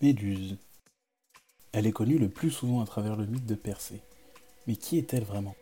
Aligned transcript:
Méduse. 0.00 0.56
Elle 1.72 1.88
est 1.88 1.92
connue 1.92 2.18
le 2.18 2.28
plus 2.28 2.52
souvent 2.52 2.80
à 2.80 2.86
travers 2.86 3.16
le 3.16 3.26
mythe 3.26 3.46
de 3.46 3.56
Persée. 3.56 4.00
Mais 4.68 4.76
qui 4.76 4.96
est-elle 4.96 5.24
vraiment? 5.24 5.56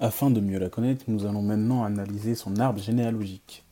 Afin 0.00 0.30
de 0.30 0.40
mieux 0.40 0.58
la 0.58 0.70
connaître, 0.70 1.04
nous 1.06 1.26
allons 1.26 1.42
maintenant 1.42 1.84
analyser 1.84 2.34
son 2.34 2.56
arbre 2.56 2.80
généalogique. 2.80 3.62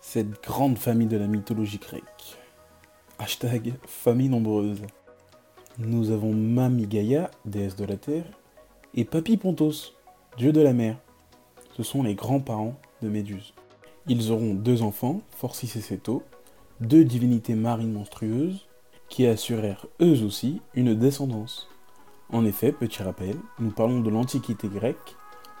Cette 0.00 0.42
grande 0.42 0.78
famille 0.78 1.08
de 1.08 1.18
la 1.18 1.26
mythologie 1.26 1.76
grecque. 1.76 2.38
Hashtag 3.18 3.74
famille 3.86 4.30
nombreuse. 4.30 4.80
Nous 5.76 6.10
avons 6.10 6.32
Mami 6.32 6.86
Gaïa, 6.86 7.30
déesse 7.44 7.76
de 7.76 7.84
la 7.84 7.98
terre, 7.98 8.24
et 8.94 9.04
Papi 9.04 9.36
Pontos, 9.36 9.92
dieu 10.38 10.52
de 10.52 10.62
la 10.62 10.72
mer. 10.72 10.96
Ce 11.76 11.82
sont 11.82 12.02
les 12.02 12.14
grands-parents 12.14 12.80
de 13.02 13.10
Méduse. 13.10 13.52
Ils 14.06 14.32
auront 14.32 14.54
deux 14.54 14.80
enfants, 14.80 15.20
Forcis 15.36 15.70
et 15.76 15.82
Ceto, 15.82 16.22
deux 16.80 17.04
divinités 17.04 17.54
marines 17.54 17.92
monstrueuses, 17.92 18.66
qui 19.08 19.26
assurèrent 19.26 19.86
eux 20.00 20.22
aussi 20.24 20.60
une 20.74 20.94
descendance. 20.94 21.68
En 22.30 22.44
effet, 22.44 22.72
petit 22.72 23.02
rappel, 23.02 23.36
nous 23.58 23.70
parlons 23.70 24.00
de 24.00 24.10
l'Antiquité 24.10 24.68
grecque, 24.68 25.16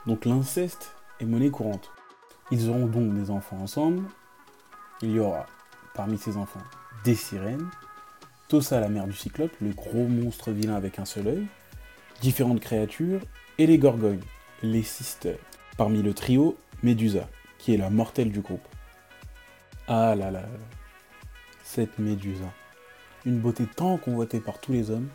donc 0.06 0.24
l'inceste 0.24 0.94
est 1.20 1.24
monnaie 1.24 1.50
courante. 1.50 1.90
Ils 2.50 2.68
auront 2.68 2.86
donc 2.86 3.14
des 3.14 3.30
enfants 3.30 3.58
ensemble. 3.58 4.02
Il 5.02 5.12
y 5.12 5.18
aura 5.18 5.46
parmi 5.94 6.18
ces 6.18 6.36
enfants 6.36 6.62
des 7.04 7.14
sirènes, 7.14 7.68
Tossa 8.48 8.80
la 8.80 8.88
mère 8.88 9.06
du 9.06 9.12
cyclope, 9.12 9.54
le 9.60 9.70
gros 9.70 10.06
monstre 10.06 10.50
vilain 10.50 10.74
avec 10.74 10.98
un 10.98 11.04
seul 11.04 11.28
œil, 11.28 11.46
différentes 12.20 12.60
créatures, 12.60 13.20
et 13.58 13.66
les 13.66 13.78
gorgognes, 13.78 14.22
les 14.62 14.82
sisters. 14.82 15.38
Parmi 15.76 16.02
le 16.02 16.14
trio, 16.14 16.56
Médusa, 16.82 17.28
qui 17.58 17.74
est 17.74 17.78
la 17.78 17.90
mortelle 17.90 18.30
du 18.30 18.40
groupe. 18.40 18.66
Ah 19.86 20.14
là 20.14 20.30
là, 20.30 20.44
cette 21.62 21.98
Médusa 21.98 22.52
une 23.26 23.38
beauté 23.38 23.64
tant 23.66 23.96
convoitée 23.96 24.40
par 24.40 24.60
tous 24.60 24.72
les 24.72 24.90
hommes, 24.90 25.08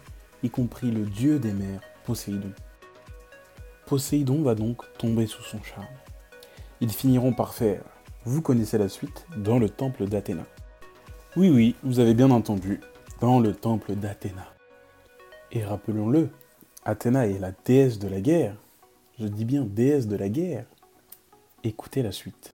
y 0.44 0.50
compris 0.50 0.92
le 0.92 1.06
dieu 1.06 1.40
des 1.40 1.54
mers, 1.54 1.82
Poséidon. 2.06 2.52
Poséidon 3.86 4.42
va 4.42 4.56
donc 4.56 4.82
tomber 4.98 5.28
sous 5.28 5.44
son 5.44 5.62
charme. 5.64 5.86
Ils 6.82 6.92
finiront 6.92 7.34
par 7.34 7.54
faire, 7.54 7.84
vous 8.26 8.42
connaissez 8.42 8.78
la 8.78 8.90
suite, 8.90 9.26
dans 9.38 9.60
le 9.60 9.70
temple 9.70 10.08
d'Athéna. 10.08 10.46
Oui 11.36 11.50
oui, 11.50 11.76
vous 11.84 12.00
avez 12.00 12.14
bien 12.14 12.32
entendu, 12.32 12.80
dans 13.22 13.40
le 13.40 13.54
temple 13.54 13.96
d'Athéna. 13.96 14.54
Et 15.52 15.64
rappelons-le, 15.64 16.30
Athéna 16.86 17.28
est 17.28 17.40
la 17.40 17.52
déesse 17.66 18.00
de 18.00 18.08
la 18.08 18.22
guerre. 18.22 18.56
Je 19.20 19.28
dis 19.28 19.46
bien 19.46 19.64
déesse 19.64 20.08
de 20.08 20.16
la 20.16 20.30
guerre. 20.30 20.66
Écoutez 21.64 22.02
la 22.02 22.12
suite. 22.12 22.54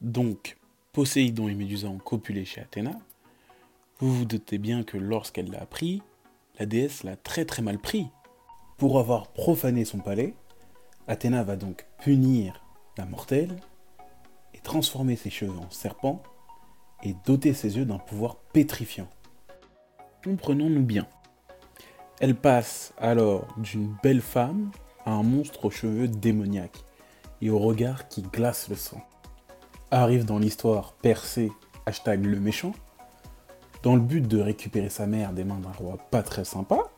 Donc, 0.00 0.56
Poséidon 0.92 1.48
et 1.48 1.54
Médusa 1.54 1.88
ont 1.88 1.98
copulé 1.98 2.44
chez 2.44 2.60
Athéna, 2.60 2.92
vous 3.98 4.14
vous 4.14 4.24
doutez 4.26 4.58
bien 4.58 4.82
que 4.82 4.98
lorsqu'elle 4.98 5.50
l'a 5.50 5.62
appris, 5.62 6.02
la 6.58 6.66
déesse 6.66 7.02
l'a 7.02 7.16
très 7.16 7.46
très 7.46 7.62
mal 7.62 7.78
pris. 7.78 8.08
Pour 8.76 8.98
avoir 8.98 9.28
profané 9.28 9.86
son 9.86 9.98
palais, 9.98 10.34
Athéna 11.08 11.42
va 11.42 11.56
donc 11.56 11.86
punir 12.02 12.62
la 12.98 13.06
mortelle 13.06 13.56
et 14.52 14.58
transformer 14.58 15.16
ses 15.16 15.30
cheveux 15.30 15.58
en 15.58 15.70
serpent 15.70 16.22
et 17.02 17.14
doter 17.24 17.54
ses 17.54 17.78
yeux 17.78 17.86
d'un 17.86 17.98
pouvoir 17.98 18.36
pétrifiant. 18.52 19.08
Comprenons-nous 20.24 20.84
bien. 20.84 21.06
Elle 22.20 22.34
passe 22.34 22.92
alors 22.98 23.46
d'une 23.56 23.94
belle 24.02 24.22
femme 24.22 24.70
à 25.06 25.12
un 25.12 25.22
monstre 25.22 25.66
aux 25.66 25.70
cheveux 25.70 26.08
démoniaques 26.08 26.84
et 27.40 27.48
au 27.48 27.58
regard 27.58 28.08
qui 28.08 28.22
glace 28.22 28.68
le 28.68 28.76
sang. 28.76 29.02
Arrive 29.90 30.24
dans 30.24 30.38
l'histoire 30.38 30.92
Percé, 30.94 31.50
hashtag 31.86 32.24
le 32.24 32.40
méchant, 32.40 32.72
dans 33.86 33.94
le 33.94 34.02
but 34.02 34.26
de 34.26 34.40
récupérer 34.40 34.88
sa 34.88 35.06
mère 35.06 35.32
des 35.32 35.44
mains 35.44 35.60
d'un 35.60 35.70
roi 35.70 35.96
pas 36.10 36.24
très 36.24 36.44
sympa, 36.44 36.90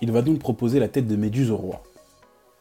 il 0.00 0.12
va 0.12 0.22
donc 0.22 0.38
proposer 0.38 0.80
la 0.80 0.88
tête 0.88 1.06
de 1.06 1.14
Méduse 1.14 1.50
au 1.50 1.58
roi. 1.58 1.82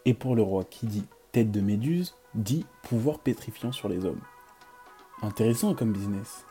Et 0.03 0.13
pour 0.13 0.35
le 0.35 0.41
roi 0.41 0.65
qui 0.65 0.87
dit 0.87 1.05
tête 1.31 1.49
de 1.49 1.61
Méduse, 1.61 2.15
dit 2.35 2.65
pouvoir 2.81 3.19
pétrifiant 3.19 3.71
sur 3.71 3.87
les 3.87 4.03
hommes. 4.03 4.19
Intéressant 5.21 5.73
comme 5.73 5.93
business. 5.93 6.43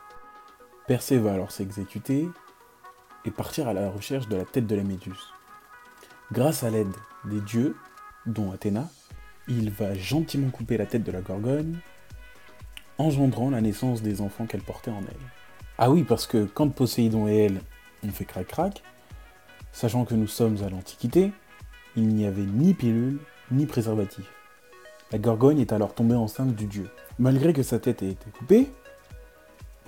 Persée 0.86 1.18
va 1.18 1.34
alors 1.34 1.50
s'exécuter 1.50 2.26
et 3.26 3.30
partir 3.30 3.68
à 3.68 3.74
la 3.74 3.90
recherche 3.90 4.28
de 4.28 4.36
la 4.36 4.46
tête 4.46 4.66
de 4.66 4.74
la 4.74 4.82
Méduse. 4.82 5.28
Grâce 6.32 6.64
à 6.64 6.70
l'aide 6.70 6.96
des 7.26 7.42
dieux, 7.42 7.76
dont 8.24 8.50
Athéna, 8.50 8.88
il 9.46 9.68
va 9.68 9.92
gentiment 9.92 10.48
couper 10.48 10.78
la 10.78 10.86
tête 10.86 11.04
de 11.04 11.12
la 11.12 11.20
Gorgone, 11.20 11.80
engendrant 12.96 13.50
la 13.50 13.60
naissance 13.60 14.00
des 14.00 14.22
enfants 14.22 14.46
qu'elle 14.46 14.62
portait 14.62 14.90
en 14.90 15.02
elle. 15.02 15.41
Ah 15.78 15.90
oui, 15.90 16.04
parce 16.04 16.26
que 16.26 16.44
quand 16.44 16.68
Poséidon 16.68 17.28
et 17.28 17.36
elle 17.36 17.60
ont 18.04 18.10
fait 18.10 18.24
crac-crac, 18.24 18.82
sachant 19.72 20.04
que 20.04 20.14
nous 20.14 20.26
sommes 20.26 20.62
à 20.62 20.68
l'Antiquité, 20.68 21.32
il 21.96 22.08
n'y 22.08 22.26
avait 22.26 22.42
ni 22.42 22.74
pilule, 22.74 23.18
ni 23.50 23.66
préservatif. 23.66 24.30
La 25.10 25.18
Gorgogne 25.18 25.60
est 25.60 25.72
alors 25.72 25.94
tombée 25.94 26.14
enceinte 26.14 26.54
du 26.54 26.66
dieu. 26.66 26.88
Malgré 27.18 27.52
que 27.52 27.62
sa 27.62 27.78
tête 27.78 28.02
ait 28.02 28.10
été 28.10 28.30
coupée, 28.30 28.70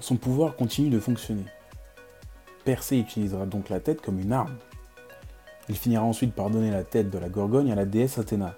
son 0.01 0.17
pouvoir 0.17 0.57
continue 0.57 0.91
de 0.91 1.01
fonctionner. 1.01 1.47
Persée 2.65 2.99
utilisera 2.99 3.47
donc 3.47 3.69
la 3.69 3.81
tête 3.81 4.01
comme 4.01 4.21
une 4.21 4.33
arme. 4.33 4.57
Il 5.69 5.77
finira 5.77 6.03
ensuite 6.03 6.35
par 6.35 6.51
donner 6.51 6.71
la 6.71 6.85
tête 6.85 7.11
de 7.11 7.19
la 7.19 7.29
Gorgogne 7.29 7.73
à 7.73 7.75
la 7.75 7.87
déesse 7.87 8.19
Athéna, 8.19 8.57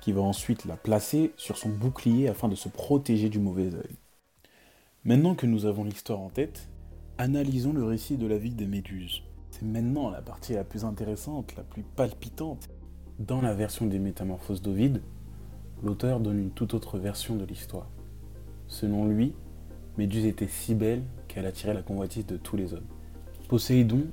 qui 0.00 0.12
va 0.12 0.20
ensuite 0.20 0.64
la 0.64 0.76
placer 0.76 1.32
sur 1.36 1.56
son 1.56 1.68
bouclier 1.68 2.28
afin 2.28 2.48
de 2.48 2.54
se 2.54 2.68
protéger 2.68 3.28
du 3.28 3.38
mauvais 3.38 3.74
œil. 3.74 3.96
Maintenant 5.08 5.34
que 5.34 5.46
nous 5.46 5.64
avons 5.64 5.84
l'histoire 5.84 6.20
en 6.20 6.28
tête, 6.28 6.68
analysons 7.16 7.72
le 7.72 7.82
récit 7.82 8.18
de 8.18 8.26
la 8.26 8.36
vie 8.36 8.52
des 8.52 8.66
méduses. 8.66 9.22
C'est 9.50 9.64
maintenant 9.64 10.10
la 10.10 10.20
partie 10.20 10.52
la 10.52 10.64
plus 10.64 10.84
intéressante, 10.84 11.56
la 11.56 11.62
plus 11.62 11.82
palpitante. 11.82 12.68
Dans 13.18 13.40
la 13.40 13.54
version 13.54 13.86
des 13.86 13.98
Métamorphoses 13.98 14.60
d'Ovide, 14.60 15.00
l'auteur 15.82 16.20
donne 16.20 16.38
une 16.38 16.50
toute 16.50 16.74
autre 16.74 16.98
version 16.98 17.36
de 17.36 17.46
l'histoire. 17.46 17.88
Selon 18.66 19.06
lui, 19.06 19.32
Méduse 19.96 20.26
était 20.26 20.46
si 20.46 20.74
belle 20.74 21.04
qu'elle 21.26 21.46
attirait 21.46 21.72
la 21.72 21.80
convoitise 21.80 22.26
de 22.26 22.36
tous 22.36 22.58
les 22.58 22.74
hommes. 22.74 22.84
Poséidon, 23.48 24.08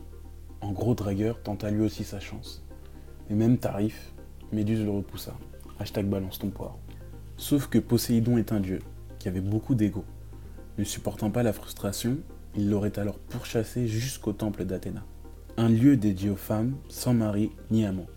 en 0.61 0.72
gros 0.72 0.95
dragueur, 0.95 1.44
tenta 1.44 1.72
lui 1.72 1.84
aussi 1.84 2.05
sa 2.05 2.22
chance. 2.22 2.63
Mais 3.29 3.35
même 3.35 3.57
tarif, 3.57 4.13
Méduse 4.53 4.85
le 4.85 4.91
repoussa. 4.91 5.35
Hashtag 5.78 6.05
balance 6.05 6.39
ton 6.39 6.51
poire. 6.51 6.78
Sauf 7.35 7.67
que 7.67 7.79
Poséidon 7.79 8.38
est 8.38 8.53
un 8.53 8.61
dieu, 8.61 8.79
qui 9.19 9.28
avait 9.28 9.41
beaucoup 9.41 9.75
d'ego. 9.75 10.05
Ne 10.78 10.84
supportant 10.84 11.31
pas 11.31 11.44
la 11.44 11.53
frustration, 11.53 12.18
il 12.56 12.69
l'aurait 12.69 13.00
alors 13.00 13.18
pourchassé 13.18 13.88
jusqu'au 13.88 14.34
temple 14.34 14.66
d'Athéna, 14.66 15.06
un 15.58 15.69
lieu 15.69 15.96
dédié 15.96 16.30
aux 16.30 16.36
femmes 16.36 16.75
sans 16.90 17.13
mari 17.13 17.52
ni 17.72 17.86
amant, 17.86 18.08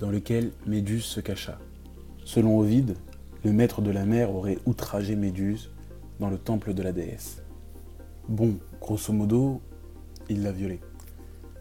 dans 0.00 0.10
lequel 0.10 0.50
Méduse 0.66 1.04
se 1.04 1.20
cacha. 1.20 1.58
Selon 2.24 2.58
Ovide, 2.58 2.96
le 3.44 3.52
maître 3.52 3.80
de 3.80 3.90
la 3.90 4.04
mer 4.04 4.34
aurait 4.34 4.58
outragé 4.66 5.14
Méduse 5.14 5.70
dans 6.18 6.30
le 6.30 6.38
temple 6.38 6.74
de 6.74 6.82
la 6.82 6.92
déesse. 6.92 7.42
Bon, 8.28 8.58
grosso 8.80 9.12
modo, 9.12 9.60
il 10.28 10.42
l'a 10.42 10.52
violée. 10.52 10.80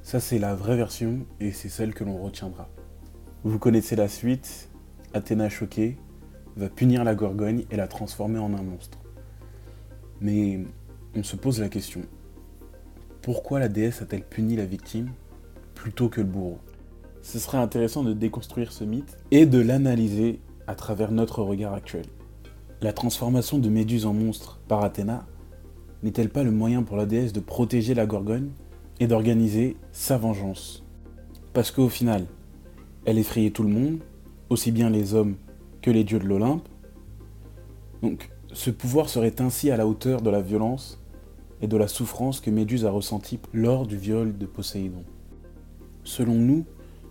Ça 0.01 0.19
c'est 0.19 0.39
la 0.39 0.55
vraie 0.55 0.77
version 0.77 1.25
et 1.39 1.51
c'est 1.51 1.69
celle 1.69 1.93
que 1.93 2.03
l'on 2.03 2.17
retiendra. 2.17 2.69
Vous 3.43 3.59
connaissez 3.59 3.95
la 3.95 4.07
suite, 4.07 4.69
Athéna 5.13 5.49
choquée 5.49 5.97
va 6.55 6.69
punir 6.69 7.03
la 7.03 7.13
Gorgogne 7.13 7.65
et 7.69 7.75
la 7.75 7.87
transformer 7.87 8.39
en 8.39 8.53
un 8.53 8.63
monstre. 8.63 9.02
Mais 10.23 10.65
on 11.17 11.21
se 11.21 11.35
pose 11.35 11.59
la 11.59 11.67
question, 11.67 11.99
pourquoi 13.21 13.59
la 13.59 13.67
déesse 13.67 14.01
a-t-elle 14.01 14.23
puni 14.23 14.55
la 14.55 14.65
victime 14.65 15.11
plutôt 15.75 16.07
que 16.07 16.21
le 16.21 16.27
bourreau? 16.27 16.59
Ce 17.21 17.39
serait 17.39 17.57
intéressant 17.57 18.03
de 18.03 18.13
déconstruire 18.13 18.71
ce 18.71 18.85
mythe 18.85 19.17
et 19.31 19.45
de 19.45 19.59
l'analyser 19.59 20.39
à 20.65 20.75
travers 20.75 21.11
notre 21.11 21.43
regard 21.43 21.73
actuel. 21.73 22.05
La 22.81 22.93
transformation 22.93 23.59
de 23.59 23.67
Méduse 23.67 24.05
en 24.05 24.13
monstre 24.13 24.61
par 24.69 24.81
Athéna 24.85 25.25
n'est-elle 26.03 26.29
pas 26.29 26.43
le 26.43 26.51
moyen 26.51 26.83
pour 26.83 26.95
la 26.95 27.05
déesse 27.05 27.33
de 27.33 27.41
protéger 27.41 27.93
la 27.93 28.05
Gorgone 28.05 28.51
et 29.01 29.07
d'organiser 29.07 29.75
sa 29.91 30.17
vengeance? 30.17 30.85
Parce 31.51 31.69
qu'au 31.69 31.89
final, 31.89 32.27
elle 33.03 33.17
effrayait 33.17 33.51
tout 33.51 33.63
le 33.63 33.69
monde, 33.69 33.99
aussi 34.49 34.71
bien 34.71 34.89
les 34.89 35.15
hommes 35.15 35.35
que 35.81 35.91
les 35.91 36.05
dieux 36.05 36.19
de 36.19 36.27
l'Olympe. 36.27 36.69
Donc, 38.01 38.29
ce 38.53 38.69
pouvoir 38.69 39.09
serait 39.09 39.41
ainsi 39.41 39.71
à 39.71 39.77
la 39.77 39.87
hauteur 39.87 40.21
de 40.21 40.29
la 40.29 40.41
violence 40.41 40.99
et 41.61 41.67
de 41.67 41.77
la 41.77 41.87
souffrance 41.87 42.39
que 42.39 42.51
Méduse 42.51 42.85
a 42.85 42.91
ressentie 42.91 43.39
lors 43.51 43.87
du 43.87 43.97
viol 43.97 44.37
de 44.37 44.45
Poséidon. 44.45 45.03
Selon 46.03 46.35
nous, 46.35 46.65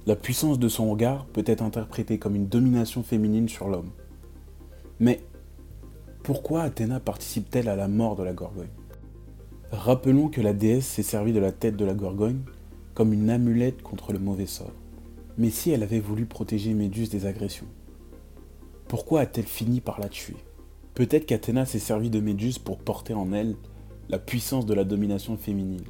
la 0.06 0.16
puissance 0.16 0.58
de 0.58 0.68
son 0.68 0.90
regard 0.90 1.26
peut 1.26 1.44
être 1.46 1.62
interprétée 1.62 2.18
comme 2.18 2.36
une 2.36 2.46
domination 2.46 3.02
féminine 3.02 3.48
sur 3.48 3.68
l'homme. 3.68 3.90
Mais 5.00 5.20
pourquoi 6.22 6.62
Athéna 6.62 7.00
participe-t-elle 7.00 7.68
à 7.68 7.76
la 7.76 7.88
mort 7.88 8.14
de 8.14 8.22
la 8.22 8.32
Gorgogne? 8.32 8.68
Rappelons 9.72 10.28
que 10.28 10.40
la 10.40 10.52
déesse 10.52 10.86
s'est 10.86 11.02
servie 11.02 11.32
de 11.32 11.40
la 11.40 11.50
tête 11.50 11.76
de 11.76 11.84
la 11.84 11.94
Gorgogne 11.94 12.42
comme 12.94 13.12
une 13.12 13.30
amulette 13.30 13.82
contre 13.82 14.12
le 14.12 14.18
mauvais 14.18 14.46
sort. 14.46 14.70
Mais 15.38 15.50
si 15.50 15.70
elle 15.70 15.82
avait 15.82 15.98
voulu 15.98 16.26
protéger 16.26 16.74
Méduse 16.74 17.10
des 17.10 17.26
agressions, 17.26 17.66
pourquoi 18.86 19.20
a-t-elle 19.20 19.46
fini 19.46 19.80
par 19.80 19.98
la 19.98 20.08
tuer? 20.08 20.36
Peut-être 20.94 21.24
qu'Athéna 21.24 21.64
s'est 21.64 21.78
servi 21.78 22.10
de 22.10 22.20
Méduse 22.20 22.58
pour 22.58 22.78
porter 22.78 23.14
en 23.14 23.32
elle 23.32 23.56
la 24.10 24.18
puissance 24.18 24.66
de 24.66 24.74
la 24.74 24.84
domination 24.84 25.36
féminine. 25.38 25.84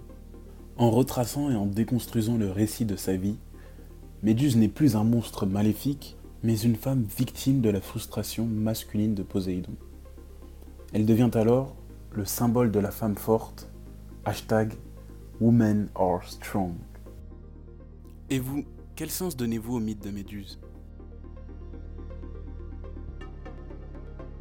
En 0.76 0.90
retraçant 0.90 1.50
et 1.50 1.56
en 1.56 1.66
déconstruisant 1.66 2.36
le 2.36 2.50
récit 2.50 2.84
de 2.84 2.96
sa 2.96 3.16
vie, 3.16 3.36
Méduse 4.22 4.56
n'est 4.56 4.68
plus 4.68 4.94
un 4.94 5.02
monstre 5.02 5.46
maléfique, 5.46 6.16
mais 6.44 6.56
une 6.58 6.76
femme 6.76 7.04
victime 7.18 7.60
de 7.60 7.70
la 7.70 7.80
frustration 7.80 8.46
masculine 8.46 9.14
de 9.14 9.24
Poséidon. 9.24 9.74
Elle 10.92 11.06
devient 11.06 11.30
alors 11.34 11.74
le 12.12 12.24
symbole 12.24 12.70
de 12.70 12.78
la 12.78 12.90
femme 12.90 13.16
forte, 13.16 13.70
hashtag 14.24 14.74
Women 15.40 15.88
are 15.96 16.22
strong. 16.24 16.74
Et 18.30 18.38
vous, 18.38 18.64
quel 18.94 19.10
sens 19.10 19.36
donnez-vous 19.36 19.76
au 19.76 19.80
mythe 19.80 20.04
de 20.04 20.10
Méduse? 20.10 20.60